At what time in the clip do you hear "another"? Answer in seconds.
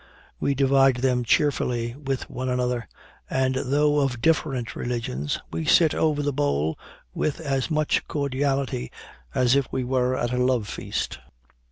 2.49-2.87